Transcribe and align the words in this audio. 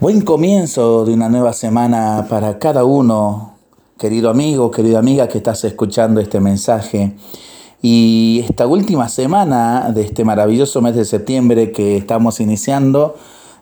Buen 0.00 0.20
comienzo 0.20 1.04
de 1.04 1.12
una 1.12 1.28
nueva 1.28 1.52
semana 1.52 2.26
para 2.30 2.60
cada 2.60 2.84
uno, 2.84 3.56
querido 3.98 4.30
amigo, 4.30 4.70
querida 4.70 5.00
amiga 5.00 5.26
que 5.26 5.38
estás 5.38 5.64
escuchando 5.64 6.20
este 6.20 6.38
mensaje. 6.38 7.16
Y 7.82 8.44
esta 8.48 8.68
última 8.68 9.08
semana 9.08 9.90
de 9.90 10.02
este 10.02 10.24
maravilloso 10.24 10.80
mes 10.82 10.94
de 10.94 11.04
septiembre 11.04 11.72
que 11.72 11.96
estamos 11.96 12.38
iniciando 12.38 13.16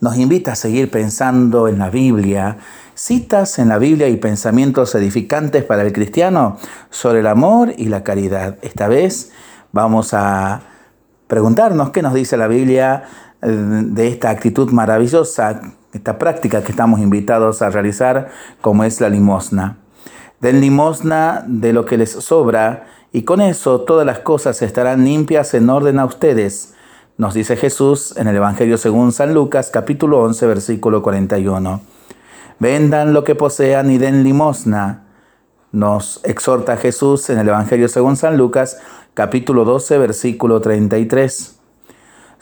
nos 0.00 0.16
invita 0.16 0.52
a 0.52 0.54
seguir 0.54 0.90
pensando 0.90 1.68
en 1.68 1.78
la 1.78 1.90
Biblia, 1.90 2.56
citas 2.94 3.58
en 3.58 3.68
la 3.68 3.76
Biblia 3.76 4.08
y 4.08 4.16
pensamientos 4.16 4.94
edificantes 4.94 5.64
para 5.64 5.82
el 5.82 5.92
cristiano 5.92 6.56
sobre 6.88 7.20
el 7.20 7.26
amor 7.26 7.74
y 7.76 7.88
la 7.88 8.04
caridad. 8.04 8.56
Esta 8.62 8.88
vez 8.88 9.32
vamos 9.70 10.14
a 10.14 10.62
preguntarnos 11.26 11.90
qué 11.90 12.00
nos 12.00 12.14
dice 12.14 12.38
la 12.38 12.48
Biblia 12.48 13.04
eh, 13.42 13.48
de 13.50 14.08
esta 14.08 14.30
actitud 14.30 14.70
maravillosa 14.70 15.60
esta 15.92 16.18
práctica 16.18 16.62
que 16.62 16.72
estamos 16.72 17.00
invitados 17.00 17.62
a 17.62 17.70
realizar, 17.70 18.30
como 18.60 18.84
es 18.84 19.00
la 19.00 19.08
limosna. 19.08 19.78
Den 20.40 20.60
limosna 20.60 21.44
de 21.46 21.72
lo 21.72 21.84
que 21.86 21.98
les 21.98 22.10
sobra, 22.10 22.86
y 23.12 23.22
con 23.22 23.40
eso 23.40 23.82
todas 23.82 24.06
las 24.06 24.20
cosas 24.20 24.62
estarán 24.62 25.04
limpias 25.04 25.54
en 25.54 25.68
orden 25.68 25.98
a 25.98 26.04
ustedes, 26.04 26.74
nos 27.18 27.34
dice 27.34 27.56
Jesús 27.56 28.14
en 28.16 28.26
el 28.26 28.36
Evangelio 28.36 28.78
según 28.78 29.12
San 29.12 29.34
Lucas, 29.34 29.70
capítulo 29.70 30.22
11, 30.22 30.46
versículo 30.46 31.02
41. 31.02 31.80
Vendan 32.58 33.12
lo 33.12 33.22
que 33.22 33.34
posean 33.34 33.90
y 33.90 33.98
den 33.98 34.24
limosna, 34.24 35.04
nos 35.72 36.20
exhorta 36.24 36.76
Jesús 36.78 37.28
en 37.28 37.38
el 37.38 37.48
Evangelio 37.48 37.88
según 37.88 38.16
San 38.16 38.38
Lucas, 38.38 38.78
capítulo 39.14 39.64
12, 39.64 39.98
versículo 39.98 40.60
33. 40.62 41.61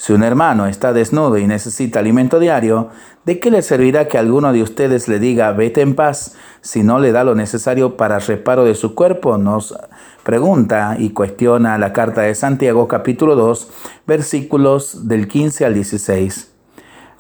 Si 0.01 0.15
un 0.15 0.23
hermano 0.23 0.65
está 0.65 0.95
desnudo 0.95 1.37
y 1.37 1.47
necesita 1.47 1.99
alimento 1.99 2.39
diario, 2.39 2.89
¿de 3.27 3.39
qué 3.39 3.51
le 3.51 3.61
servirá 3.61 4.09
que 4.09 4.17
alguno 4.17 4.51
de 4.51 4.63
ustedes 4.63 5.09
le 5.09 5.19
diga 5.19 5.53
vete 5.53 5.83
en 5.83 5.95
paz 5.95 6.37
si 6.63 6.83
no 6.83 6.99
le 7.01 7.13
da 7.13 7.23
lo 7.23 7.35
necesario 7.35 7.99
para 7.99 8.19
reparo 8.19 8.65
de 8.65 8.75
su 8.75 8.95
cuerpo? 8.95 9.37
Nos 9.37 9.77
pregunta 10.23 10.97
y 10.99 11.11
cuestiona 11.11 11.77
la 11.77 11.93
carta 11.93 12.23
de 12.23 12.35
Santiago 12.35 12.89
capítulo 12.89 13.37
2 13.37 13.71
versículos 14.07 15.07
del 15.07 15.29
15 15.29 15.67
al 15.67 15.75
16. 15.75 16.51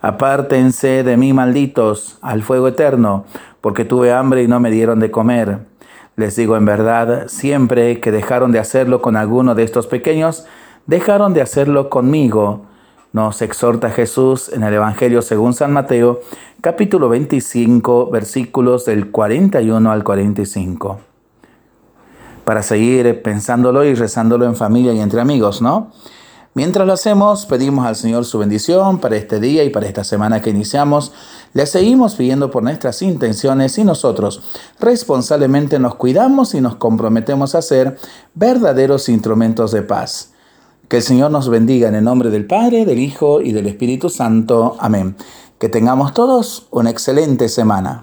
Apártense 0.00 1.02
de 1.02 1.18
mí, 1.18 1.34
malditos, 1.34 2.16
al 2.22 2.42
fuego 2.42 2.68
eterno, 2.68 3.26
porque 3.60 3.84
tuve 3.84 4.10
hambre 4.10 4.42
y 4.42 4.48
no 4.48 4.58
me 4.58 4.70
dieron 4.70 5.00
de 5.00 5.10
comer. 5.10 5.66
Les 6.16 6.34
digo 6.34 6.56
en 6.56 6.64
verdad, 6.64 7.28
siempre 7.28 8.00
que 8.00 8.10
dejaron 8.10 8.52
de 8.52 8.58
hacerlo 8.58 9.02
con 9.02 9.16
alguno 9.16 9.54
de 9.54 9.64
estos 9.64 9.86
pequeños, 9.86 10.46
dejaron 10.86 11.34
de 11.34 11.42
hacerlo 11.42 11.90
conmigo 11.90 12.69
nos 13.12 13.42
exhorta 13.42 13.90
Jesús 13.90 14.50
en 14.52 14.62
el 14.62 14.74
Evangelio 14.74 15.20
según 15.22 15.52
San 15.52 15.72
Mateo, 15.72 16.20
capítulo 16.60 17.08
25, 17.08 18.08
versículos 18.10 18.84
del 18.84 19.10
41 19.10 19.90
al 19.90 20.04
45. 20.04 21.00
Para 22.44 22.62
seguir 22.62 23.22
pensándolo 23.22 23.84
y 23.84 23.94
rezándolo 23.94 24.44
en 24.44 24.54
familia 24.54 24.92
y 24.92 25.00
entre 25.00 25.20
amigos, 25.20 25.60
¿no? 25.60 25.90
Mientras 26.54 26.84
lo 26.84 26.92
hacemos, 26.92 27.46
pedimos 27.46 27.86
al 27.86 27.94
Señor 27.94 28.24
su 28.24 28.38
bendición 28.38 28.98
para 28.98 29.16
este 29.16 29.38
día 29.38 29.62
y 29.62 29.70
para 29.70 29.86
esta 29.86 30.02
semana 30.02 30.42
que 30.42 30.50
iniciamos. 30.50 31.12
Le 31.52 31.64
seguimos 31.66 32.16
pidiendo 32.16 32.50
por 32.50 32.64
nuestras 32.64 33.02
intenciones 33.02 33.78
y 33.78 33.84
nosotros 33.84 34.42
responsablemente 34.80 35.78
nos 35.78 35.94
cuidamos 35.94 36.54
y 36.54 36.60
nos 36.60 36.76
comprometemos 36.76 37.54
a 37.54 37.62
ser 37.62 37.98
verdaderos 38.34 39.08
instrumentos 39.08 39.70
de 39.70 39.82
paz. 39.82 40.29
Que 40.90 40.96
el 40.96 41.04
Señor 41.04 41.30
nos 41.30 41.48
bendiga 41.48 41.86
en 41.86 41.94
el 41.94 42.02
nombre 42.02 42.30
del 42.30 42.48
Padre, 42.48 42.84
del 42.84 42.98
Hijo 42.98 43.40
y 43.40 43.52
del 43.52 43.68
Espíritu 43.68 44.10
Santo. 44.10 44.76
Amén. 44.80 45.14
Que 45.60 45.68
tengamos 45.68 46.14
todos 46.14 46.66
una 46.72 46.90
excelente 46.90 47.48
semana. 47.48 47.98